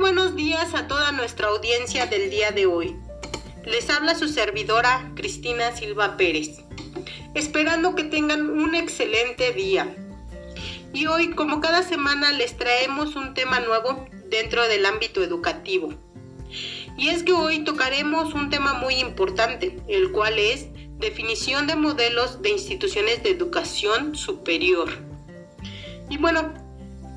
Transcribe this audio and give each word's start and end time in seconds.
buenos 0.00 0.34
días 0.34 0.74
a 0.74 0.88
toda 0.88 1.12
nuestra 1.12 1.48
audiencia 1.48 2.06
del 2.06 2.30
día 2.30 2.52
de 2.52 2.64
hoy. 2.64 2.96
Les 3.66 3.90
habla 3.90 4.14
su 4.14 4.28
servidora 4.28 5.12
Cristina 5.14 5.76
Silva 5.76 6.16
Pérez, 6.16 6.62
esperando 7.34 7.94
que 7.94 8.04
tengan 8.04 8.48
un 8.48 8.74
excelente 8.74 9.52
día. 9.52 9.94
Y 10.94 11.06
hoy, 11.06 11.32
como 11.32 11.60
cada 11.60 11.82
semana, 11.82 12.32
les 12.32 12.56
traemos 12.56 13.14
un 13.14 13.34
tema 13.34 13.60
nuevo 13.60 14.06
dentro 14.30 14.66
del 14.68 14.86
ámbito 14.86 15.22
educativo. 15.22 15.92
Y 16.96 17.10
es 17.10 17.22
que 17.22 17.34
hoy 17.34 17.62
tocaremos 17.64 18.32
un 18.32 18.48
tema 18.48 18.72
muy 18.72 18.94
importante, 18.94 19.82
el 19.86 20.12
cual 20.12 20.38
es 20.38 20.68
definición 20.98 21.66
de 21.66 21.76
modelos 21.76 22.40
de 22.40 22.48
instituciones 22.48 23.22
de 23.22 23.32
educación 23.32 24.16
superior. 24.16 24.88
Y 26.08 26.16
bueno, 26.16 26.54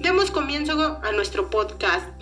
demos 0.01 0.31
comienzo 0.31 0.99
a 1.01 1.11
nuestro 1.13 1.49
podcast. 1.49 2.12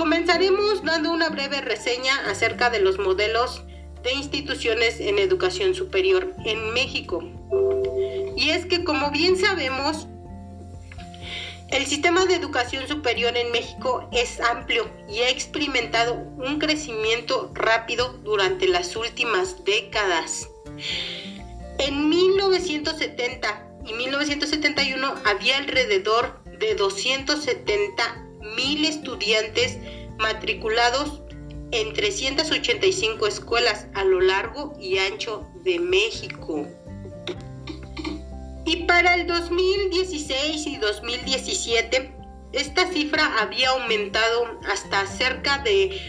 Comenzaremos 0.00 0.82
dando 0.82 1.12
una 1.12 1.28
breve 1.28 1.60
reseña 1.60 2.14
acerca 2.30 2.70
de 2.70 2.80
los 2.80 2.98
modelos 2.98 3.64
de 4.02 4.14
instituciones 4.14 4.98
en 4.98 5.18
educación 5.18 5.74
superior 5.74 6.32
en 6.46 6.72
México. 6.72 7.22
Y 8.34 8.48
es 8.48 8.64
que 8.64 8.82
como 8.82 9.10
bien 9.10 9.36
sabemos, 9.36 10.06
el 11.68 11.84
sistema 11.84 12.24
de 12.24 12.36
educación 12.36 12.88
superior 12.88 13.36
en 13.36 13.52
México 13.52 14.08
es 14.10 14.40
amplio 14.40 14.88
y 15.06 15.18
ha 15.18 15.28
experimentado 15.28 16.14
un 16.14 16.58
crecimiento 16.58 17.50
rápido 17.52 18.14
durante 18.24 18.68
las 18.68 18.96
últimas 18.96 19.66
décadas. 19.66 20.48
En 21.76 22.08
1970 22.08 23.68
y 23.84 23.92
1971 23.92 25.14
había 25.26 25.58
alrededor 25.58 26.42
de 26.58 26.74
270 26.74 28.29
mil 28.40 28.84
estudiantes 28.84 29.78
matriculados 30.18 31.22
en 31.72 31.92
385 31.92 33.26
escuelas 33.26 33.86
a 33.94 34.04
lo 34.04 34.20
largo 34.20 34.74
y 34.80 34.98
ancho 34.98 35.46
de 35.64 35.78
México. 35.78 36.66
Y 38.64 38.84
para 38.84 39.14
el 39.14 39.26
2016 39.26 40.66
y 40.66 40.76
2017, 40.76 42.14
esta 42.52 42.90
cifra 42.92 43.40
había 43.40 43.70
aumentado 43.70 44.58
hasta 44.68 45.06
cerca 45.06 45.58
de 45.58 46.00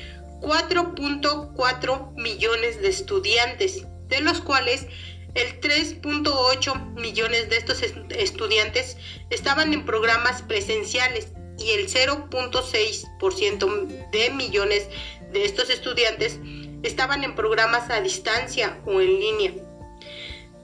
4.4 0.41 2.13
millones 2.15 2.81
de 2.81 2.89
estudiantes, 2.89 3.85
de 4.07 4.21
los 4.21 4.41
cuales 4.41 4.87
el 5.35 5.61
3.8 5.61 6.93
millones 6.95 7.49
de 7.49 7.57
estos 7.57 7.81
estudiantes 8.09 8.97
estaban 9.29 9.71
en 9.73 9.85
programas 9.85 10.41
presenciales 10.41 11.31
y 11.61 11.71
el 11.71 11.87
0.6% 11.87 14.09
de 14.11 14.29
millones 14.31 14.89
de 15.31 15.45
estos 15.45 15.69
estudiantes 15.69 16.39
estaban 16.83 17.23
en 17.23 17.33
programas 17.35 17.89
a 17.89 18.01
distancia 18.01 18.81
o 18.85 18.99
en 19.01 19.19
línea. 19.19 19.53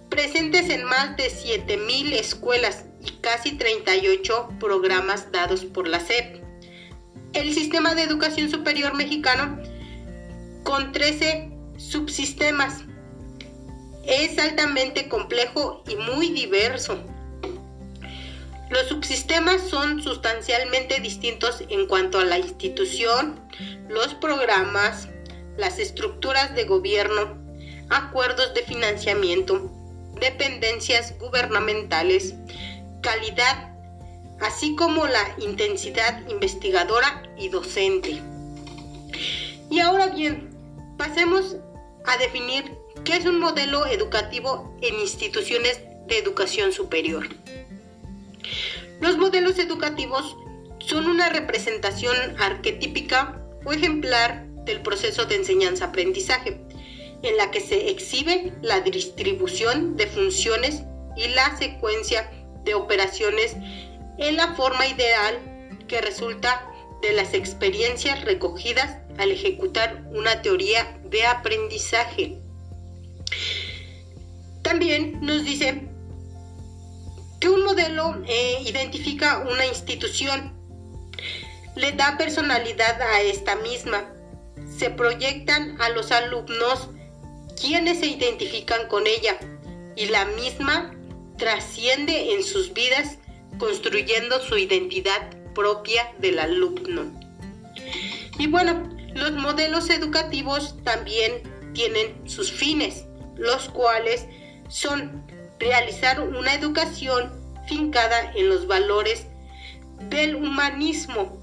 Presentes 0.09 0.70
en 0.70 0.84
más 0.86 1.18
de 1.18 1.30
7.000 1.30 2.14
escuelas 2.14 2.86
y 3.06 3.12
casi 3.22 3.52
38 3.53 4.50
programas 4.59 5.31
dados 5.31 5.66
por 5.66 5.88
la 5.88 6.00
SEP. 6.00 6.44
El 7.34 7.53
sistema 7.53 7.94
de 7.94 8.02
educación 8.03 8.50
superior 8.50 8.95
mexicano, 8.95 9.62
con 10.64 10.92
13 10.92 11.52
subsistemas, 11.78 12.84
es 14.06 14.40
altamente 14.40 15.08
complejo 15.09 15.84
y 15.88 15.95
muy 15.98 16.30
diverso 16.30 17.03
los 18.69 18.87
subsistemas 18.87 19.61
son 19.61 20.03
sustancialmente 20.03 20.99
distintos 20.99 21.63
en 21.69 21.87
cuanto 21.87 22.19
a 22.19 22.25
la 22.25 22.37
institución, 22.37 23.39
los 23.87 24.13
programas, 24.15 25.07
las 25.57 25.79
estructuras 25.79 26.53
de 26.53 26.66
gobierno, 26.66 27.38
acuerdos 27.89 28.53
de 28.53 28.63
financiamiento, 28.63 29.72
dependencias 30.19 31.17
gubernamentales, 31.17 32.35
calidad, 33.01 33.73
así 34.41 34.75
como 34.75 35.07
la 35.07 35.35
intensidad 35.39 36.27
investigadora 36.27 37.23
y 37.38 37.50
docente. 37.50 38.22
Y 39.69 39.79
ahora 39.79 40.07
bien, 40.07 40.50
pasemos 40.97 41.56
a 42.06 42.17
definir 42.17 42.75
qué 43.06 43.16
es 43.16 43.25
un 43.25 43.39
modelo 43.39 43.85
educativo 43.85 44.77
en 44.81 45.00
instituciones 45.00 45.81
de 46.07 46.17
educación 46.17 46.73
superior. 46.73 47.27
Los 49.00 49.18
modelos 49.18 49.59
educativos 49.59 50.35
son 50.80 51.08
una 51.08 51.30
representación 51.30 52.16
arquetípica 52.40 53.41
o 53.66 53.74
ejemplar 53.74 54.46
del 54.66 54.81
proceso 54.81 55.25
de 55.25 55.35
enseñanza-aprendizaje, 55.35 56.62
en 57.24 57.38
la 57.38 57.52
que 57.52 57.62
se 57.62 57.90
exhibe 57.90 58.53
la 58.62 58.81
distribución 58.81 59.96
de 59.96 60.07
funciones 60.07 60.84
y 61.16 61.28
la 61.30 61.57
secuencia 61.57 62.30
de 62.63 62.75
operaciones 62.75 63.56
en 64.18 64.36
la 64.36 64.53
forma 64.56 64.88
ideal 64.88 65.40
que 65.88 66.02
resulta 66.02 66.72
de 67.02 67.13
las 67.13 67.34
experiencias 67.34 68.24
recogidas 68.24 68.97
al 69.18 69.31
ejecutar 69.31 70.03
una 70.12 70.41
teoría 70.41 71.00
de 71.06 71.25
aprendizaje. 71.25 72.38
También 74.62 75.19
nos 75.22 75.44
dice 75.44 75.87
que 77.40 77.50
un 77.50 77.64
modelo 77.64 78.22
eh, 78.28 78.59
identifica 78.66 79.40
una 79.40 79.66
institución, 79.66 80.53
le 81.75 81.92
da 81.92 82.18
personalidad 82.18 83.02
a 83.02 83.22
esta 83.22 83.56
misma, 83.58 84.12
se 84.78 84.90
proyectan 84.90 85.80
a 85.81 85.90
los 85.90 86.12
alumnos 86.12 86.90
quienes 87.59 88.00
se 88.00 88.08
identifican 88.08 88.88
con 88.88 89.06
ella 89.08 89.38
y 89.96 90.06
la 90.06 90.25
misma 90.25 90.94
trasciende 91.38 92.34
en 92.34 92.44
sus 92.44 92.74
vidas 92.74 93.18
construyendo 93.58 94.40
su 94.42 94.58
identidad 94.58 95.30
propia 95.54 96.14
del 96.19 96.40
alumno. 96.40 97.12
Y 98.38 98.48
bueno, 98.48 98.90
los 99.16 99.31
modelos 99.31 99.90
educativos 99.90 100.75
también 100.84 101.42
tienen 101.74 102.30
sus 102.30 102.52
fines, 102.52 103.06
los 103.36 103.69
cuales 103.69 104.28
son 104.69 105.25
realizar 105.59 106.19
una 106.22 106.53
educación 106.53 107.31
fincada 107.68 108.31
en 108.35 108.50
los 108.50 108.68
valores 108.68 109.25
del 110.09 110.35
humanismo, 110.35 111.41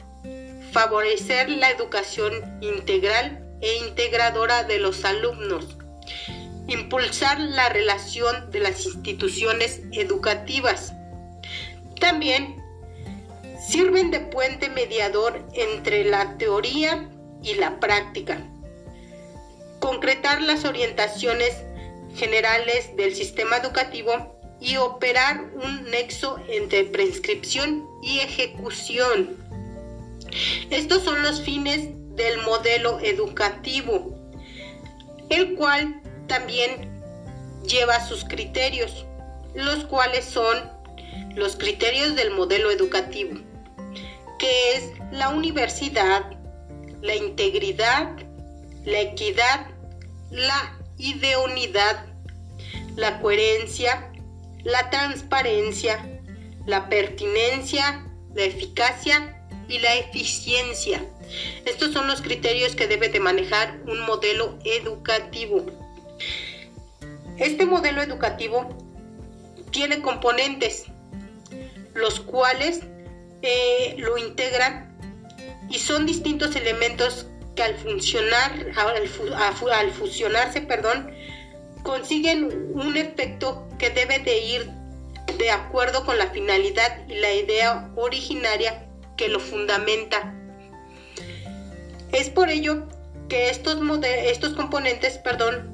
favorecer 0.73 1.49
la 1.51 1.71
educación 1.71 2.33
integral 2.61 3.45
e 3.61 3.77
integradora 3.87 4.65
de 4.65 4.79
los 4.79 5.05
alumnos, 5.05 5.77
impulsar 6.67 7.41
la 7.41 7.69
relación 7.69 8.51
de 8.51 8.61
las 8.61 8.85
instituciones 8.87 9.83
educativas. 9.93 10.93
También 12.01 12.63
sirven 13.69 14.11
de 14.11 14.21
puente 14.21 14.69
mediador 14.69 15.45
entre 15.55 16.05
la 16.05 16.37
teoría 16.37 17.09
y 17.43 17.55
la 17.55 17.81
práctica, 17.81 18.47
concretar 19.81 20.43
las 20.43 20.65
orientaciones 20.65 21.65
generales 22.15 22.97
del 22.97 23.15
sistema 23.15 23.57
educativo 23.57 24.39
y 24.61 24.77
operar 24.77 25.45
un 25.55 25.91
nexo 25.91 26.39
entre 26.49 26.85
prescripción 26.85 27.87
y 28.03 28.21
ejecución. 28.21 29.37
Estos 30.71 31.03
son 31.03 31.23
los 31.23 31.43
fines 31.43 31.89
del 32.17 32.39
modelo 32.43 33.01
educativo, 33.01 34.15
el 35.29 35.55
cual 35.55 36.01
también 36.27 36.91
lleva 37.67 38.07
sus 38.07 38.25
criterios, 38.25 39.07
los 39.55 39.85
cuales 39.85 40.25
son 40.25 40.71
los 41.35 41.57
criterios 41.57 42.15
del 42.17 42.31
modelo 42.31 42.71
educativo, 42.71 43.41
que 44.39 44.77
es 44.77 44.93
la 45.13 45.29
universidad, 45.29 46.25
la 47.03 47.15
integridad, 47.15 48.17
la 48.85 49.01
equidad, 49.01 49.67
la 50.31 50.79
ideunidad, 50.99 52.07
la 52.97 53.21
coherencia, 53.21 54.13
la 54.63 54.91
transparencia, 54.91 56.21
la 56.67 56.89
pertinencia, 56.89 58.07
la 58.35 58.43
eficacia 58.45 59.47
y 59.69 59.79
la 59.79 59.95
eficiencia. 59.97 61.05
Estos 61.65 61.93
son 61.93 62.07
los 62.07 62.21
criterios 62.21 62.75
que 62.75 62.87
debe 62.87 63.09
de 63.09 63.21
manejar 63.21 63.81
un 63.87 64.01
modelo 64.01 64.59
educativo. 64.65 65.65
Este 67.39 67.67
modelo 67.67 68.03
educativo 68.03 68.69
tiene 69.71 70.01
componentes, 70.01 70.85
los 71.95 72.21
cuales 72.21 72.83
eh, 73.43 73.97
lo 73.99 74.17
integran 74.19 74.97
y 75.69 75.79
son 75.79 76.07
distintos 76.07 76.55
elementos 76.57 77.27
que 77.55 77.63
al 77.63 77.77
funcionar, 77.77 78.53
al, 78.77 79.91
fusionarse, 79.91 80.61
perdón, 80.63 81.11
consiguen 81.83 82.73
un 82.75 82.97
efecto 82.97 83.69
que 83.79 83.91
debe 83.91 84.19
de 84.19 84.39
ir 84.39 84.71
de 85.39 85.51
acuerdo 85.51 86.05
con 86.05 86.19
la 86.19 86.29
finalidad 86.29 87.07
y 87.09 87.15
la 87.17 87.33
idea 87.33 87.91
originaria 87.97 88.87
que 89.17 89.29
lo 89.29 89.41
fundamenta 89.41 90.35
Es 92.13 92.29
por 92.29 92.51
ello 92.51 92.87
que 93.29 93.49
estos, 93.49 93.79
estos 94.03 94.55
componentes 94.55 95.19
perdón, 95.19 95.71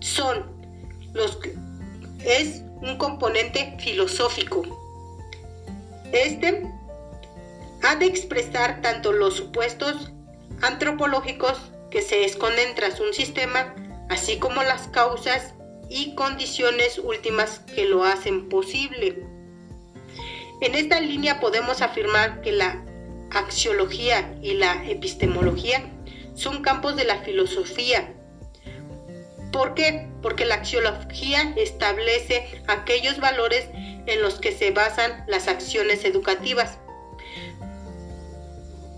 son 0.00 0.50
los 1.12 1.38
es 2.24 2.62
un 2.80 2.96
componente 2.98 3.76
filosófico. 3.78 4.62
Este 6.12 6.62
ha 7.82 7.96
de 7.96 8.06
expresar 8.06 8.80
tanto 8.80 9.12
los 9.12 9.36
supuestos 9.36 10.12
antropológicos 10.60 11.58
que 11.90 12.02
se 12.02 12.24
esconden 12.24 12.74
tras 12.74 13.00
un 13.00 13.12
sistema, 13.12 13.74
así 14.08 14.38
como 14.38 14.62
las 14.62 14.88
causas 14.88 15.54
y 15.88 16.14
condiciones 16.14 16.98
últimas 16.98 17.60
que 17.60 17.86
lo 17.86 18.04
hacen 18.04 18.48
posible. 18.48 19.26
En 20.60 20.74
esta 20.74 21.00
línea 21.00 21.40
podemos 21.40 21.82
afirmar 21.82 22.40
que 22.40 22.52
la 22.52 22.82
axiología 23.30 24.38
y 24.42 24.54
la 24.54 24.88
epistemología 24.88 25.90
son 26.34 26.62
campos 26.62 26.96
de 26.96 27.04
la 27.04 27.18
filosofía. 27.22 28.14
¿Por 29.52 29.74
qué? 29.74 30.08
Porque 30.22 30.46
la 30.46 30.54
axiología 30.56 31.52
establece 31.56 32.62
aquellos 32.68 33.18
valores 33.20 33.68
en 34.06 34.22
los 34.22 34.36
que 34.36 34.52
se 34.52 34.70
basan 34.70 35.24
las 35.26 35.48
acciones 35.48 36.04
educativas. 36.04 36.78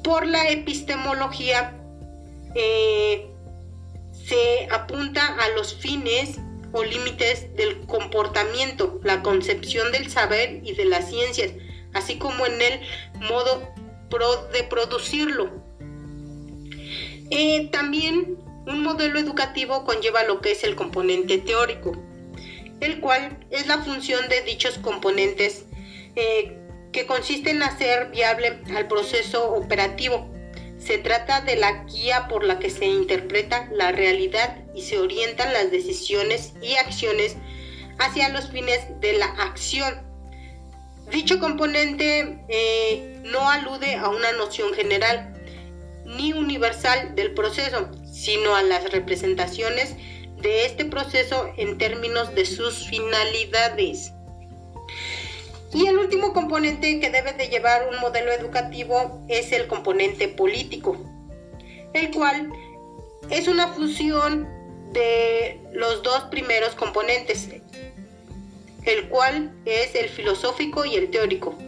Por 0.05 0.27
la 0.27 0.49
epistemología 0.51 1.81
eh, 2.55 3.27
se 4.13 4.69
apunta 4.71 5.27
a 5.27 5.49
los 5.57 5.75
fines 5.75 6.39
o 6.73 6.85
límites 6.85 7.55
del 7.57 7.81
comportamiento, 7.87 9.01
la 9.03 9.23
concepción 9.23 9.91
del 9.93 10.11
saber 10.11 10.61
y 10.63 10.75
de 10.75 10.85
las 10.85 11.09
ciencias, 11.09 11.53
así 11.95 12.19
como 12.19 12.47
en 12.47 12.61
el 12.61 12.81
modo 13.29 13.73
de 14.53 14.63
producirlo. 14.65 15.51
Eh, 17.31 17.69
también 17.73 18.39
un 18.67 18.83
modelo 18.83 19.19
educativo 19.19 19.85
conlleva 19.85 20.23
lo 20.25 20.41
que 20.41 20.53
es 20.53 20.65
el 20.65 20.77
componente 20.77 21.39
teórico, 21.39 21.93
el 22.81 23.01
cual 23.01 23.39
es 23.51 23.67
la 23.67 23.79
función 23.79 24.29
de 24.29 24.43
dichos 24.43 24.79
componentes 24.79 25.65
eh, 26.17 26.59
que 26.95 27.07
consiste 27.07 27.51
en 27.51 27.63
hacer 27.63 28.11
viable 28.11 28.61
al 28.75 28.87
proceso 28.87 29.53
operativo 29.53 30.31
se 30.79 30.99
trata 30.99 31.41
de 31.41 31.57
la 31.57 31.85
guía 31.85 32.29
por 32.29 32.45
la 32.45 32.59
que 32.59 32.71
se 32.71 32.87
interpreta 32.87 33.69
la 33.73 33.91
realidad 33.91 34.59
y 34.75 34.83
se 34.83 34.99
orientan 34.99 35.53
las 35.53 35.71
decisiones 35.71 36.53
y 36.63 36.75
acciones 36.75 37.37
hacia 37.99 38.29
los 38.29 38.51
fines 38.51 38.81
de 39.01 39.15
la 39.15 39.27
acción. 39.27 40.03
Dicho 41.11 41.41
componente 41.41 42.39
eh, 42.49 43.21
no 43.25 43.51
alude 43.51 43.97
a 43.97 44.09
una 44.09 44.33
noción 44.33 44.73
general 44.73 45.35
ni 46.05 46.33
universal 46.33 47.15
del 47.15 47.35
proceso, 47.35 47.91
sino 48.05 48.55
a 48.55 48.63
las 48.63 48.91
representaciones 48.93 49.97
de 50.37 50.67
este 50.67 50.85
proceso 50.85 51.51
en 51.57 51.79
términos 51.79 52.35
de 52.35 52.45
sus 52.45 52.87
finalidades. 52.87 54.14
Y 55.75 55.89
el 55.89 55.99
último 55.99 56.33
componente 56.33 57.01
que 57.01 57.11
debe 57.11 57.33
de 57.33 57.49
llevar 57.49 57.89
un 57.89 57.99
modelo 57.99 58.33
educativo 58.33 59.21
es 59.29 59.51
el 59.51 59.67
componente 59.67 60.29
político, 60.29 60.97
el 61.93 62.13
cual 62.13 62.53
es 63.29 63.49
una 63.49 63.69
fusión 63.69 64.49
de 64.93 65.61
los 65.73 66.05
dos 66.05 66.23
primeros 66.31 66.77
componentes, 66.77 67.49
el 68.85 69.09
cual 69.09 69.53
es 69.65 69.97
el 69.97 70.09
filosófico 70.09 70.85
y 70.85 70.95
el 70.95 71.11
teórico, 71.11 71.59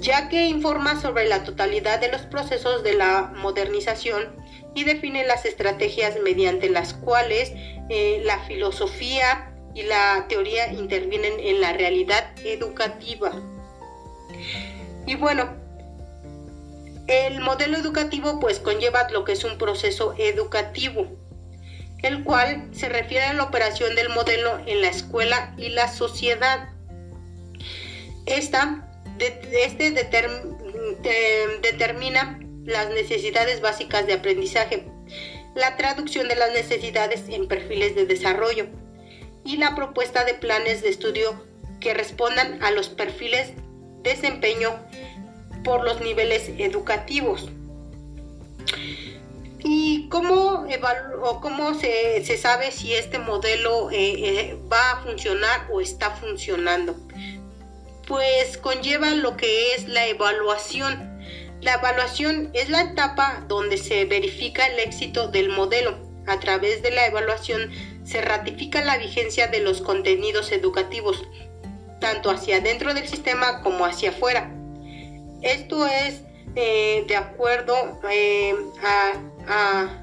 ya 0.00 0.28
que 0.28 0.46
informa 0.46 1.00
sobre 1.00 1.26
la 1.26 1.42
totalidad 1.42 1.98
de 1.98 2.12
los 2.12 2.22
procesos 2.22 2.84
de 2.84 2.94
la 2.94 3.32
modernización 3.34 4.36
y 4.74 4.84
define 4.84 5.26
las 5.26 5.46
estrategias 5.46 6.14
mediante 6.22 6.70
las 6.70 6.94
cuales 6.94 7.52
eh, 7.88 8.22
la 8.24 8.38
filosofía 8.44 9.51
y 9.74 9.82
la 9.82 10.26
teoría 10.28 10.72
intervienen 10.72 11.34
en 11.38 11.60
la 11.60 11.72
realidad 11.72 12.30
educativa. 12.44 13.32
Y 15.06 15.16
bueno, 15.16 15.56
el 17.06 17.40
modelo 17.40 17.76
educativo 17.76 18.38
pues 18.40 18.58
conlleva 18.58 19.08
lo 19.10 19.24
que 19.24 19.32
es 19.32 19.44
un 19.44 19.58
proceso 19.58 20.14
educativo, 20.18 21.06
el 22.02 22.24
cual 22.24 22.68
se 22.72 22.88
refiere 22.88 23.26
a 23.26 23.32
la 23.32 23.44
operación 23.44 23.94
del 23.94 24.08
modelo 24.08 24.60
en 24.66 24.80
la 24.80 24.88
escuela 24.88 25.54
y 25.56 25.70
la 25.70 25.88
sociedad. 25.88 26.68
Esta, 28.26 28.88
este 29.18 29.90
determina 31.62 32.38
las 32.64 32.90
necesidades 32.90 33.60
básicas 33.60 34.06
de 34.06 34.14
aprendizaje, 34.14 34.86
la 35.54 35.76
traducción 35.76 36.28
de 36.28 36.36
las 36.36 36.52
necesidades 36.52 37.24
en 37.28 37.48
perfiles 37.48 37.94
de 37.94 38.06
desarrollo, 38.06 38.68
y 39.44 39.56
la 39.56 39.74
propuesta 39.74 40.24
de 40.24 40.34
planes 40.34 40.82
de 40.82 40.90
estudio 40.90 41.44
que 41.80 41.94
respondan 41.94 42.62
a 42.62 42.70
los 42.70 42.88
perfiles 42.88 43.52
de 44.02 44.10
desempeño 44.10 44.70
por 45.64 45.84
los 45.84 46.00
niveles 46.00 46.50
educativos. 46.58 47.48
¿Y 49.64 50.08
cómo, 50.08 50.66
o 51.22 51.40
cómo 51.40 51.74
se, 51.74 52.36
sabe 52.36 52.72
si 52.72 52.94
este 52.94 53.18
modelo 53.18 53.90
eh, 53.90 53.96
eh, 53.96 54.58
va 54.70 54.92
a 54.92 55.02
funcionar 55.02 55.68
o 55.70 55.80
está 55.80 56.10
funcionando? 56.10 56.96
Pues 58.08 58.58
conlleva 58.58 59.10
lo 59.10 59.36
que 59.36 59.74
es 59.74 59.88
la 59.88 60.06
evaluación. 60.08 61.12
La 61.60 61.74
evaluación 61.74 62.50
es 62.54 62.70
la 62.70 62.82
etapa 62.82 63.44
donde 63.46 63.76
se 63.76 64.04
verifica 64.04 64.66
el 64.66 64.80
éxito 64.80 65.28
del 65.28 65.48
modelo. 65.48 65.96
A 66.26 66.38
través 66.38 66.82
de 66.82 66.90
la 66.90 67.06
evaluación 67.06 67.70
se 68.04 68.20
ratifica 68.20 68.82
la 68.82 68.98
vigencia 68.98 69.46
de 69.46 69.60
los 69.60 69.80
contenidos 69.80 70.52
educativos, 70.52 71.24
tanto 72.00 72.30
hacia 72.30 72.60
dentro 72.60 72.94
del 72.94 73.06
sistema 73.06 73.62
como 73.62 73.84
hacia 73.84 74.10
afuera. 74.10 74.50
Esto 75.42 75.86
es 75.86 76.22
eh, 76.54 77.04
de 77.06 77.16
acuerdo 77.16 78.00
eh, 78.10 78.54
a, 78.82 79.98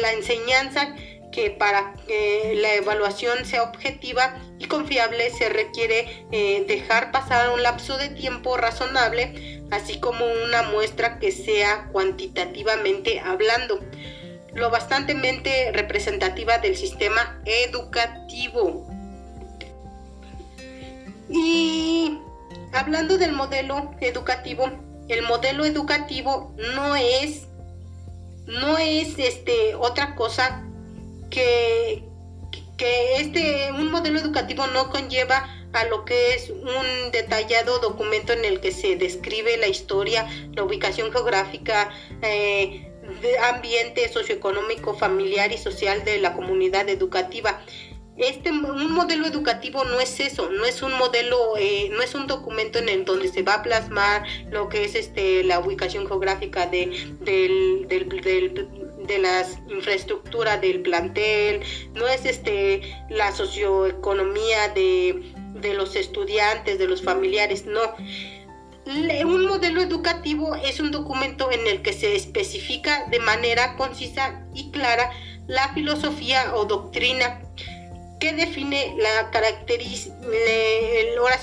la 0.00 0.12
enseñanza 0.12 0.94
que 1.32 1.50
para 1.50 1.94
que 2.06 2.54
la 2.56 2.74
evaluación 2.74 3.44
sea 3.44 3.62
objetiva 3.62 4.36
y 4.58 4.66
confiable 4.66 5.30
se 5.30 5.48
requiere 5.48 6.26
eh, 6.32 6.64
dejar 6.66 7.12
pasar 7.12 7.50
un 7.50 7.62
lapso 7.62 7.96
de 7.96 8.08
tiempo 8.08 8.56
razonable, 8.56 9.62
así 9.70 10.00
como 10.00 10.26
una 10.26 10.62
muestra 10.62 11.18
que 11.18 11.30
sea 11.30 11.88
cuantitativamente 11.92 13.20
hablando 13.20 13.80
lo 14.54 14.70
bastantemente 14.70 15.70
representativa 15.72 16.58
del 16.58 16.76
sistema 16.76 17.40
educativo. 17.44 18.86
Y 21.28 22.18
hablando 22.72 23.18
del 23.18 23.32
modelo 23.32 23.94
educativo, 24.00 24.70
el 25.08 25.22
modelo 25.22 25.64
educativo 25.64 26.54
no 26.74 26.94
es 26.96 27.46
no 28.46 28.78
es 28.78 29.18
este 29.18 29.76
otra 29.76 30.16
cosa 30.16 30.64
que, 31.30 32.04
que 32.76 33.16
este 33.16 33.70
un 33.72 33.90
modelo 33.90 34.18
educativo 34.18 34.66
no 34.66 34.90
conlleva 34.90 35.48
a 35.72 35.84
lo 35.84 36.04
que 36.04 36.34
es 36.34 36.50
un 36.50 37.12
detallado 37.12 37.78
documento 37.78 38.32
en 38.32 38.44
el 38.44 38.60
que 38.60 38.72
se 38.72 38.96
describe 38.96 39.56
la 39.56 39.68
historia, 39.68 40.28
la 40.52 40.64
ubicación 40.64 41.12
geográfica, 41.12 41.90
eh, 42.22 42.89
ambiente 43.42 44.08
socioeconómico, 44.08 44.94
familiar 44.94 45.52
y 45.52 45.58
social 45.58 46.04
de 46.04 46.18
la 46.18 46.34
comunidad 46.34 46.88
educativa. 46.88 47.60
Este, 48.16 48.50
un 48.50 48.92
modelo 48.92 49.26
educativo 49.26 49.84
no 49.84 49.98
es 49.98 50.20
eso, 50.20 50.50
no 50.50 50.66
es 50.66 50.82
un 50.82 50.92
modelo, 50.92 51.56
eh, 51.56 51.88
no 51.90 52.02
es 52.02 52.14
un 52.14 52.26
documento 52.26 52.78
en 52.78 52.90
el 52.90 53.06
donde 53.06 53.28
se 53.28 53.42
va 53.42 53.54
a 53.54 53.62
plasmar 53.62 54.24
lo 54.50 54.68
que 54.68 54.84
es 54.84 54.94
este, 54.94 55.42
la 55.42 55.58
ubicación 55.58 56.06
geográfica 56.06 56.66
de, 56.66 57.14
del, 57.20 57.86
de 57.88 59.18
las 59.18 59.58
infraestructuras 59.70 60.60
del 60.60 60.82
plantel, 60.82 61.62
no 61.94 62.06
es 62.08 62.26
este, 62.26 62.82
la 63.08 63.32
socioeconomía 63.32 64.68
de, 64.68 65.32
de 65.54 65.72
los 65.72 65.96
estudiantes, 65.96 66.78
de 66.78 66.86
los 66.86 67.02
familiares, 67.02 67.64
no 67.64 67.80
un 68.86 69.46
modelo 69.46 69.80
educativo 69.80 70.54
es 70.56 70.80
un 70.80 70.90
documento 70.90 71.50
en 71.50 71.66
el 71.66 71.82
que 71.82 71.92
se 71.92 72.16
especifica 72.16 73.06
de 73.10 73.20
manera 73.20 73.76
concisa 73.76 74.42
y 74.54 74.70
clara 74.70 75.10
la 75.46 75.72
filosofía 75.74 76.54
o 76.54 76.64
doctrina 76.64 77.40
que 78.20 78.32
define 78.34 78.94
la 78.98 79.30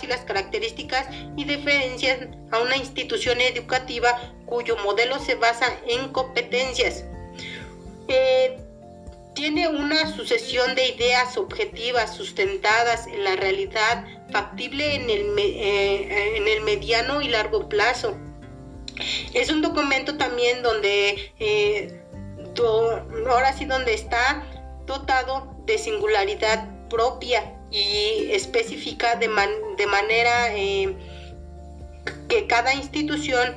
las 0.08 0.22
características 0.22 1.08
y 1.36 1.44
diferencias 1.44 2.28
a 2.52 2.60
una 2.60 2.78
institución 2.78 3.42
educativa 3.42 4.18
cuyo 4.46 4.78
modelo 4.78 5.20
se 5.20 5.36
basa 5.36 5.66
en 5.88 6.10
competencias. 6.10 7.04
Eh, 8.08 8.58
tiene 9.38 9.68
una 9.68 10.12
sucesión 10.16 10.74
de 10.74 10.88
ideas 10.88 11.38
objetivas 11.38 12.16
sustentadas 12.16 13.06
en 13.06 13.24
la 13.24 13.36
realidad 13.36 14.04
factible 14.32 14.96
en 14.96 15.12
el, 15.12 15.38
eh, 15.38 16.38
en 16.38 16.48
el 16.48 16.62
mediano 16.62 17.22
y 17.22 17.28
largo 17.28 17.70
plazo. 17.70 18.18
Es 19.36 19.52
un 19.52 19.62
documento 19.62 20.18
también 20.18 20.64
donde, 20.64 21.34
eh, 21.40 22.02
ahora 23.30 23.54
sí, 23.54 23.66
donde 23.66 23.94
está 23.94 24.44
dotado 24.88 25.56
de 25.68 25.78
singularidad 25.78 26.90
propia 26.90 27.54
y 27.70 28.32
específica 28.32 29.18
de, 29.18 29.30
de 29.78 29.86
manera 29.86 30.58
eh, 30.58 30.96
que 32.28 32.48
cada 32.48 32.74
institución 32.74 33.56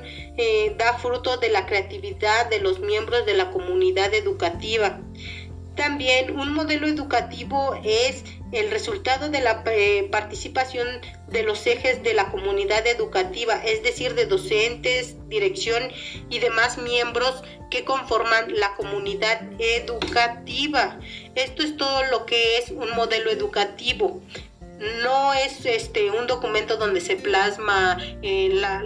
da 0.77 0.97
fruto 0.97 1.37
de 1.37 1.49
la 1.49 1.65
creatividad 1.65 2.49
de 2.49 2.59
los 2.59 2.79
miembros 2.79 3.25
de 3.25 3.33
la 3.35 3.51
comunidad 3.51 4.13
educativa. 4.13 4.99
También 5.81 6.39
un 6.39 6.53
modelo 6.53 6.85
educativo 6.85 7.75
es 7.83 8.23
el 8.51 8.69
resultado 8.69 9.29
de 9.29 9.41
la 9.41 9.63
eh, 9.65 10.07
participación 10.11 10.87
de 11.27 11.41
los 11.41 11.65
ejes 11.65 12.03
de 12.03 12.13
la 12.13 12.29
comunidad 12.29 12.85
educativa, 12.85 13.55
es 13.65 13.81
decir, 13.81 14.13
de 14.13 14.27
docentes, 14.27 15.15
dirección 15.27 15.91
y 16.29 16.37
demás 16.37 16.77
miembros 16.77 17.43
que 17.71 17.83
conforman 17.83 18.53
la 18.59 18.75
comunidad 18.75 19.41
educativa. 19.57 20.99
Esto 21.33 21.63
es 21.63 21.75
todo 21.77 22.03
lo 22.11 22.27
que 22.27 22.59
es 22.59 22.69
un 22.69 22.91
modelo 22.91 23.31
educativo 23.31 24.21
no 25.03 25.33
es 25.33 25.65
este 25.65 26.09
un 26.09 26.27
documento 26.27 26.77
donde 26.77 27.01
se 27.01 27.15
plasma 27.15 27.97
eh, 28.21 28.49
la, 28.53 28.83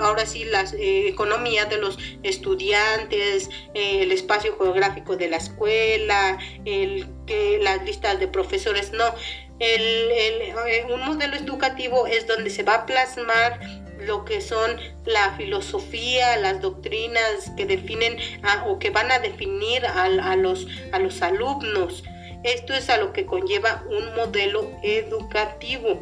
ahora 0.00 0.26
sí 0.26 0.44
la 0.44 0.62
eh, 0.62 1.08
economía 1.08 1.64
de 1.64 1.78
los 1.78 1.98
estudiantes 2.22 3.48
eh, 3.74 4.02
el 4.02 4.12
espacio 4.12 4.56
geográfico 4.58 5.16
de 5.16 5.28
la 5.28 5.38
escuela 5.38 6.38
el 6.64 7.06
que 7.26 7.58
las 7.62 7.84
listas 7.84 8.20
de 8.20 8.28
profesores 8.28 8.92
no 8.92 9.14
el, 9.58 10.52
un 10.92 11.00
modelo 11.00 11.36
educativo 11.36 12.06
es 12.06 12.26
donde 12.26 12.50
se 12.50 12.62
va 12.62 12.74
a 12.74 12.86
plasmar 12.86 13.58
lo 14.00 14.26
que 14.26 14.42
son 14.42 14.78
la 15.06 15.34
filosofía, 15.36 16.36
las 16.36 16.60
doctrinas 16.60 17.50
que 17.56 17.64
definen 17.64 18.18
o 18.66 18.78
que 18.78 18.90
van 18.90 19.10
a 19.10 19.18
definir 19.18 19.86
a, 19.86 20.36
los, 20.36 20.66
a 20.92 20.98
los 20.98 21.22
alumnos. 21.22 22.04
Esto 22.46 22.74
es 22.74 22.88
a 22.90 22.96
lo 22.96 23.12
que 23.12 23.26
conlleva 23.26 23.84
un 23.90 24.14
modelo 24.14 24.70
educativo. 24.84 26.00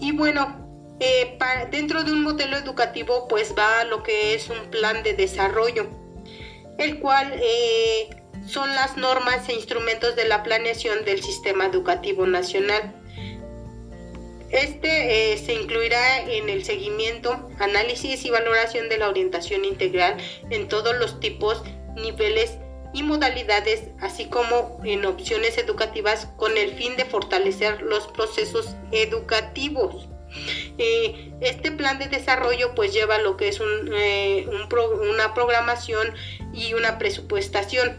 Y 0.00 0.12
bueno, 0.12 0.96
eh, 1.00 1.36
dentro 1.72 2.04
de 2.04 2.12
un 2.12 2.22
modelo 2.22 2.56
educativo 2.56 3.26
pues 3.26 3.54
va 3.58 3.82
lo 3.82 4.04
que 4.04 4.34
es 4.34 4.48
un 4.50 4.70
plan 4.70 5.02
de 5.02 5.14
desarrollo, 5.14 5.88
el 6.78 7.00
cual 7.00 7.32
eh, 7.42 8.08
son 8.46 8.72
las 8.76 8.96
normas 8.96 9.48
e 9.48 9.54
instrumentos 9.54 10.14
de 10.14 10.26
la 10.26 10.44
planeación 10.44 11.04
del 11.04 11.20
sistema 11.24 11.66
educativo 11.66 12.24
nacional. 12.26 12.94
Este 14.50 15.32
eh, 15.32 15.38
se 15.38 15.54
incluirá 15.54 16.20
en 16.20 16.48
el 16.48 16.64
seguimiento, 16.64 17.48
análisis 17.58 18.24
y 18.24 18.30
valoración 18.30 18.88
de 18.88 18.98
la 18.98 19.08
orientación 19.08 19.64
integral 19.64 20.18
en 20.50 20.68
todos 20.68 20.96
los 20.96 21.18
tipos, 21.18 21.64
niveles 21.96 22.58
y 22.94 23.02
modalidades, 23.02 23.88
así 24.00 24.26
como 24.26 24.80
en 24.84 25.04
opciones 25.04 25.58
educativas 25.58 26.28
con 26.36 26.56
el 26.56 26.72
fin 26.74 26.96
de 26.96 27.04
fortalecer 27.04 27.82
los 27.82 28.06
procesos 28.06 28.76
educativos. 28.92 30.08
Eh, 30.78 31.32
este 31.40 31.70
plan 31.70 31.98
de 31.98 32.08
desarrollo 32.08 32.74
pues 32.74 32.92
lleva 32.92 33.18
lo 33.18 33.36
que 33.36 33.48
es 33.48 33.60
eh, 33.60 34.48
una 34.48 35.34
programación 35.34 36.14
y 36.52 36.74
una 36.74 36.98
presupuestación. 36.98 37.98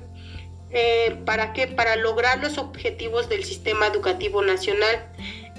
Eh, 0.72 1.18
¿Para 1.26 1.54
qué? 1.54 1.68
Para 1.68 1.96
lograr 1.96 2.40
los 2.40 2.58
objetivos 2.58 3.30
del 3.30 3.44
sistema 3.46 3.88
educativo 3.88 4.42
nacional. 4.42 5.12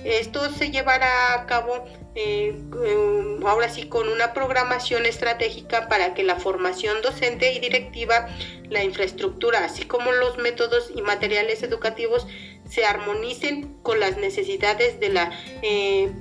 Esto 0.06 0.52
se 0.52 0.70
llevará 0.70 1.34
a 1.34 1.46
cabo 1.46 1.84
eh, 2.14 2.54
ahora 3.44 3.68
sí 3.68 3.88
con 3.88 4.08
una 4.08 4.32
programación 4.32 5.04
estratégica 5.04 5.88
para 5.88 6.14
que 6.14 6.22
la 6.22 6.36
formación 6.36 7.02
docente 7.02 7.52
y 7.52 7.58
directiva, 7.58 8.28
la 8.68 8.84
infraestructura, 8.84 9.64
así 9.64 9.84
como 9.84 10.12
los 10.12 10.38
métodos 10.38 10.92
y 10.94 11.02
materiales 11.02 11.64
educativos 11.64 12.26
se 12.68 12.84
armonicen 12.84 13.74
con 13.82 13.98
las 13.98 14.16
necesidades 14.16 15.00
de 15.00 15.08
la 15.08 15.32
eh, 15.62 16.12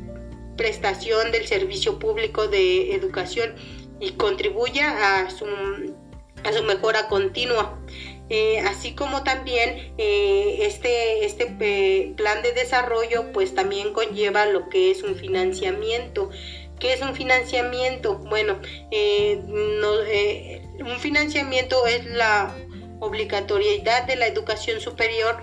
prestación 0.57 1.31
del 1.31 1.45
servicio 1.45 1.99
público 1.99 2.47
de 2.47 2.95
educación 2.95 3.53
y 3.99 4.13
contribuya 4.13 5.21
a 5.21 5.29
su, 5.29 5.45
a 6.43 6.53
su 6.53 6.63
mejora 6.63 7.07
continua. 7.07 7.79
Eh, 8.29 8.59
así 8.61 8.93
como 8.93 9.23
también 9.23 9.93
eh, 9.99 10.57
este, 10.61 11.25
este 11.25 11.55
eh, 11.59 12.13
plan 12.17 12.41
de 12.41 12.53
desarrollo 12.53 13.31
pues 13.31 13.53
también 13.53 13.93
conlleva 13.93 14.47
lo 14.47 14.69
que 14.69 14.91
es 14.91 15.03
un 15.03 15.15
financiamiento. 15.15 16.29
¿Qué 16.79 16.93
es 16.93 17.01
un 17.01 17.15
financiamiento? 17.15 18.17
Bueno, 18.17 18.59
un 20.79 20.99
financiamiento 20.99 21.87
es 21.87 22.05
la 22.05 22.53
obligatoriedad 22.99 24.03
de 24.03 24.17
la 24.17 24.27
educación 24.27 24.81
superior 24.81 25.41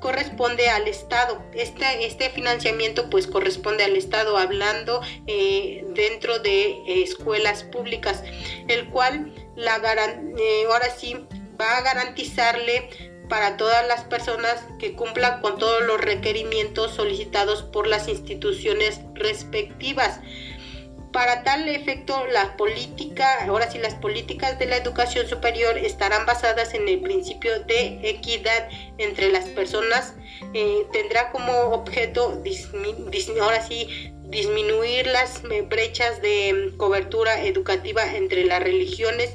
corresponde 0.00 0.70
al 0.70 0.88
Estado. 0.88 1.42
Este, 1.52 2.06
este 2.06 2.30
financiamiento 2.30 3.10
pues 3.10 3.26
corresponde 3.26 3.84
al 3.84 3.94
Estado 3.94 4.38
hablando 4.38 5.02
dentro 5.26 6.38
de 6.38 7.02
escuelas 7.02 7.64
públicas, 7.64 8.24
el 8.68 8.88
cual 8.88 9.34
la 9.54 9.74
ahora 9.74 10.90
sí 10.96 11.26
va 11.60 11.78
a 11.78 11.82
garantizarle 11.82 12.88
para 13.28 13.56
todas 13.56 13.86
las 13.86 14.04
personas 14.04 14.64
que 14.78 14.94
cumplan 14.94 15.40
con 15.40 15.58
todos 15.58 15.82
los 15.84 16.00
requerimientos 16.00 16.94
solicitados 16.94 17.62
por 17.62 17.86
las 17.86 18.08
instituciones 18.08 19.00
respectivas. 19.14 20.20
Para 21.12 21.42
tal 21.42 21.68
efecto, 21.68 22.26
la 22.26 22.56
política, 22.56 23.44
ahora 23.46 23.70
sí, 23.70 23.78
las 23.78 23.94
políticas 23.94 24.58
de 24.58 24.66
la 24.66 24.76
educación 24.76 25.26
superior 25.26 25.78
estarán 25.78 26.26
basadas 26.26 26.74
en 26.74 26.86
el 26.86 27.00
principio 27.00 27.60
de 27.60 27.98
equidad 28.02 28.68
entre 28.98 29.32
las 29.32 29.46
personas. 29.46 30.14
Eh, 30.52 30.86
tendrá 30.92 31.30
como 31.30 31.52
objeto, 31.70 32.42
disminuir 34.24 35.06
las 35.06 35.42
brechas 35.42 36.20
de 36.20 36.74
cobertura 36.76 37.42
educativa 37.42 38.14
entre 38.14 38.44
las 38.44 38.62
religiones 38.62 39.34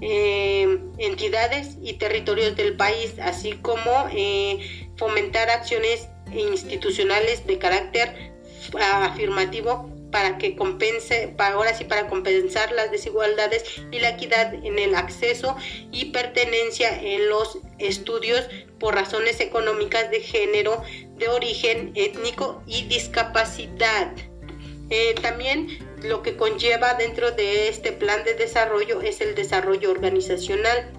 eh, 0.00 0.78
entidades 0.98 1.76
y 1.82 1.94
territorios 1.94 2.56
del 2.56 2.76
país, 2.76 3.14
así 3.20 3.52
como 3.62 4.08
eh, 4.12 4.88
fomentar 4.96 5.50
acciones 5.50 6.08
institucionales 6.32 7.46
de 7.46 7.58
carácter 7.58 8.32
afirmativo 8.78 9.90
para 10.10 10.38
que 10.38 10.56
compense, 10.56 11.34
ahora 11.38 11.74
sí, 11.74 11.84
para 11.84 12.08
compensar 12.08 12.72
las 12.72 12.90
desigualdades 12.90 13.64
y 13.90 14.00
la 14.00 14.10
equidad 14.10 14.54
en 14.54 14.78
el 14.78 14.94
acceso 14.94 15.56
y 15.92 16.06
pertenencia 16.06 17.00
en 17.00 17.28
los 17.28 17.58
estudios 17.78 18.48
por 18.78 18.94
razones 18.94 19.40
económicas 19.40 20.10
de 20.10 20.20
género, 20.20 20.82
de 21.16 21.28
origen 21.28 21.92
étnico 21.94 22.62
y 22.66 22.84
discapacidad. 22.84 24.12
Eh, 24.88 25.14
también 25.22 25.68
lo 26.02 26.22
que 26.22 26.36
conlleva 26.36 26.94
dentro 26.94 27.30
de 27.32 27.68
este 27.68 27.92
plan 27.92 28.24
de 28.24 28.34
desarrollo 28.34 29.02
es 29.02 29.20
el 29.20 29.34
desarrollo 29.34 29.90
organizacional, 29.90 30.90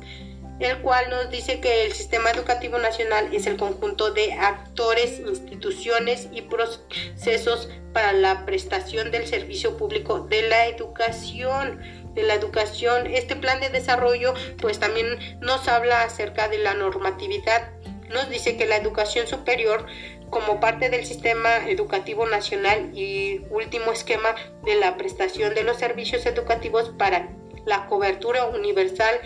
el 0.60 0.78
cual 0.82 1.10
nos 1.10 1.32
dice 1.32 1.60
que 1.60 1.86
el 1.86 1.94
sistema 1.94 2.30
educativo 2.30 2.78
nacional 2.78 3.30
es 3.34 3.48
el 3.48 3.58
conjunto 3.58 4.12
de 4.12 4.34
actores, 4.34 5.20
instituciones 5.20 6.28
y 6.32 6.44
procesos 6.44 7.70
para 7.94 8.14
la 8.14 8.46
prestación 8.46 9.10
del 9.10 9.26
servicio 9.28 9.76
público 9.78 10.20
de 10.22 10.44
la 10.44 10.68
educación 10.68 11.80
de 12.14 12.24
la 12.24 12.36
educación. 12.36 13.08
Este 13.08 13.36
plan 13.36 13.60
de 13.60 13.70
desarrollo 13.70 14.34
pues 14.60 14.80
también 14.80 15.40
nos 15.40 15.68
habla 15.68 16.04
acerca 16.04 16.48
de 16.48 16.58
la 16.58 16.74
normatividad. 16.74 17.72
Nos 18.10 18.30
dice 18.30 18.58
que 18.58 18.66
la 18.66 18.78
educación 18.78 19.28
superior 19.28 19.86
como 20.32 20.60
parte 20.60 20.90
del 20.90 21.06
sistema 21.06 21.70
educativo 21.70 22.26
nacional 22.26 22.90
y 22.98 23.42
último 23.52 23.92
esquema 23.92 24.34
de 24.66 24.76
la 24.76 24.98
prestación 24.98 25.54
de 25.54 25.64
los 25.64 25.78
servicios 25.78 26.26
educativos 26.26 26.90
para 26.98 27.30
la 27.66 27.86
cobertura 27.86 28.46
universal 28.46 29.20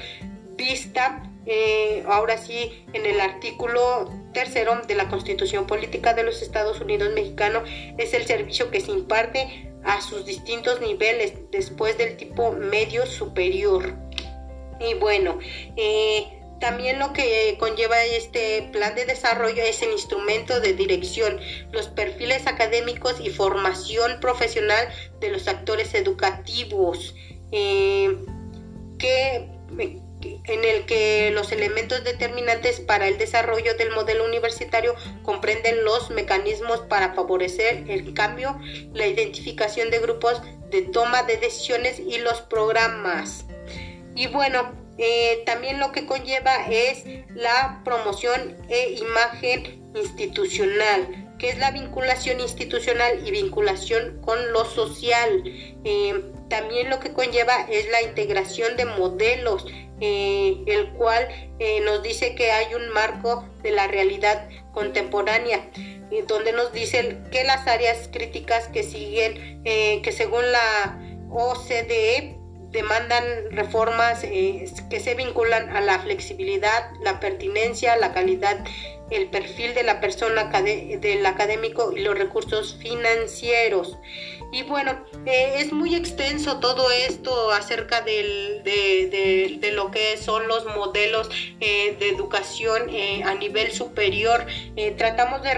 vista 0.58 1.24
eh, 1.46 2.04
ahora 2.08 2.38
sí 2.38 2.86
en 2.94 3.06
el 3.06 3.22
artículo 3.22 4.10
tercero 4.34 4.82
de 4.88 4.96
la 4.96 5.08
Constitución 5.08 5.68
Política 5.68 6.14
de 6.14 6.24
los 6.24 6.42
Estados 6.42 6.82
Unidos 6.82 7.14
Mexicanos 7.14 7.70
es 7.98 8.14
el 8.14 8.26
servicio 8.26 8.72
que 8.72 8.82
se 8.82 8.92
imparte 8.92 9.72
a 9.84 10.02
sus 10.02 10.26
distintos 10.26 10.82
niveles 10.82 11.34
después 11.52 11.98
del 11.98 12.18
tipo 12.18 12.52
medio 12.52 13.06
superior. 13.06 13.94
Y 14.80 14.96
bueno, 14.96 15.38
eh, 15.78 16.42
también 16.60 17.00
lo 17.00 17.14
que 17.14 17.58
conlleva 17.60 18.04
este 18.04 18.70
plan 18.72 18.96
de 18.96 19.06
desarrollo 19.06 19.64
es 19.64 19.82
el 19.82 19.92
instrumento 19.92 20.60
de 20.60 20.74
dirección, 20.74 21.40
los 21.72 21.88
perfiles 21.88 22.48
académicos 22.48 23.20
y 23.20 23.30
formación 23.30 24.20
profesional 24.20 24.88
de 25.20 25.32
los 25.32 25.48
actores 25.48 25.94
educativos. 25.94 27.16
Eh, 27.52 28.18
que 28.98 29.50
en 30.46 30.66
el 30.66 30.86
que 30.86 31.32
los 31.32 31.52
elementos 31.52 32.04
determinantes 32.04 32.80
para 32.80 33.08
el 33.08 33.18
desarrollo 33.18 33.76
del 33.76 33.92
modelo 33.92 34.26
universitario 34.26 34.96
comprenden 35.24 35.84
los 35.84 36.10
mecanismos 36.10 36.82
para 36.82 37.14
favorecer 37.14 37.84
el 37.90 38.14
cambio, 38.14 38.60
la 38.94 39.08
identificación 39.08 39.92
de 39.92 40.00
grupos 40.00 40.42
de 40.72 40.82
toma 40.84 41.24
de 41.24 41.38
decisiones 41.38 42.00
y 42.00 42.18
los 42.18 42.42
programas. 42.42 43.46
Y 44.16 44.28
bueno, 44.28 44.85
eh, 44.98 45.44
también 45.46 45.80
lo 45.80 45.92
que 45.92 46.06
conlleva 46.06 46.68
es 46.70 47.04
la 47.34 47.82
promoción 47.84 48.56
e 48.70 48.92
imagen 48.92 49.84
institucional, 49.94 51.36
que 51.38 51.50
es 51.50 51.58
la 51.58 51.72
vinculación 51.72 52.40
institucional 52.40 53.28
y 53.28 53.32
vinculación 53.32 54.22
con 54.22 54.54
lo 54.54 54.64
social. 54.64 55.44
Eh, 55.84 56.24
también 56.50 56.90
lo 56.90 57.00
que 57.00 57.12
conlleva 57.12 57.68
es 57.70 57.90
la 57.90 58.04
integración 58.04 58.78
de 58.78 58.86
modelos, 58.86 59.66
eh, 60.00 60.64
el 60.68 60.92
cual 60.94 61.28
nos 61.84 62.04
dice 62.04 62.36
que 62.36 62.52
hay 62.52 62.74
un 62.74 62.90
marco 62.90 63.48
de 63.64 63.72
la 63.72 63.88
realidad 63.88 64.50
contemporánea, 64.74 65.70
donde 66.28 66.52
nos 66.52 66.72
dicen 66.74 67.24
que 67.32 67.44
las 67.44 67.66
áreas 67.66 68.10
críticas 68.12 68.68
que 68.68 68.84
siguen, 68.84 69.64
que 69.64 70.12
según 70.12 70.52
la 70.52 71.00
OCDE, 71.32 72.38
demandan 72.76 73.24
reformas 73.52 74.24
eh, 74.24 74.70
que 74.90 75.00
se 75.00 75.16
vinculan 75.16 75.76
a 75.76 75.82
la 75.82 76.00
flexibilidad, 76.00 76.92
la 77.02 77.20
pertinencia, 77.22 77.96
la 77.96 78.14
calidad, 78.14 78.64
el 79.10 79.30
perfil 79.30 79.74
de 79.74 79.84
la 79.84 80.02
persona 80.02 80.52
del 80.62 81.26
académico 81.26 81.94
y 81.96 82.02
los 82.02 82.18
recursos 82.18 82.76
financieros. 82.80 83.98
Y 84.52 84.64
bueno, 84.64 85.06
eh, 85.26 85.56
es 85.58 85.72
muy 85.72 85.96
extenso 85.96 86.60
todo 86.60 86.92
esto 86.92 87.52
acerca 87.52 88.02
del, 88.02 88.62
de, 88.64 89.72
lo 89.74 89.90
que 89.90 90.18
son 90.18 90.48
los 90.48 90.66
modelos 90.66 91.30
eh, 91.62 91.96
de 91.98 92.10
educación 92.10 92.90
a 93.24 93.34
nivel 93.36 93.72
superior. 93.72 94.46
tratamos 94.98 95.42
de, 95.44 95.52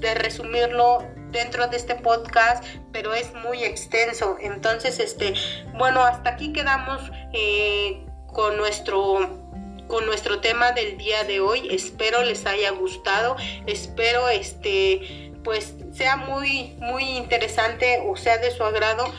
de 0.00 0.14
resumirlo 0.14 1.04
dentro 1.30 1.66
de 1.68 1.76
este 1.76 1.94
podcast, 1.94 2.64
pero 2.92 3.14
es 3.14 3.32
muy 3.34 3.64
extenso. 3.64 4.36
Entonces, 4.40 4.98
este, 4.98 5.34
bueno, 5.74 6.02
hasta 6.02 6.30
aquí 6.30 6.52
quedamos 6.52 7.00
eh, 7.32 8.04
con 8.26 8.56
nuestro 8.56 9.46
con 9.88 10.04
nuestro 10.04 10.40
tema 10.40 10.72
del 10.72 10.98
día 10.98 11.24
de 11.24 11.40
hoy. 11.40 11.68
Espero 11.70 12.22
les 12.22 12.44
haya 12.44 12.70
gustado. 12.72 13.36
Espero 13.66 14.28
este 14.28 15.32
pues 15.42 15.76
sea 15.94 16.16
muy 16.16 16.76
muy 16.78 17.04
interesante 17.04 18.02
o 18.06 18.16
sea 18.16 18.36
de 18.36 18.50
su 18.50 18.62
agrado 18.64 19.10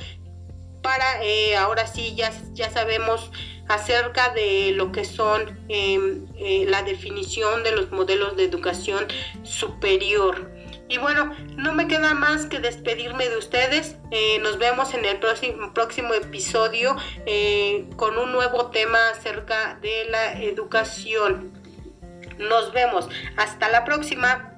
para 0.81 1.23
eh, 1.23 1.55
ahora 1.55 1.87
sí 1.87 2.13
ya, 2.15 2.31
ya 2.53 2.69
sabemos 2.69 3.31
acerca 3.67 4.29
de 4.29 4.71
lo 4.71 4.91
que 4.91 5.05
son 5.05 5.59
em, 5.69 6.25
eh, 6.37 6.65
la 6.67 6.83
definición 6.83 7.63
de 7.63 7.71
los 7.71 7.91
modelos 7.91 8.35
de 8.35 8.43
educación 8.43 9.05
superior. 9.43 10.51
Y 10.89 10.97
bueno, 10.97 11.35
no 11.55 11.73
me 11.73 11.87
queda 11.87 12.15
más 12.15 12.47
que 12.47 12.59
despedirme 12.59 13.29
de 13.29 13.37
ustedes. 13.37 13.95
Eh, 14.09 14.39
nos 14.39 14.57
vemos 14.57 14.95
en 14.95 15.05
el 15.05 15.19
próximo, 15.19 15.71
próximo 15.71 16.15
episodio 16.15 16.95
eh, 17.27 17.87
con 17.95 18.17
un 18.17 18.31
nuevo 18.31 18.71
tema 18.71 18.97
acerca 19.09 19.77
de 19.81 20.05
la 20.09 20.33
educación. 20.41 21.51
Nos 22.39 22.73
vemos. 22.73 23.07
Hasta 23.37 23.69
la 23.69 23.85
próxima. 23.85 24.55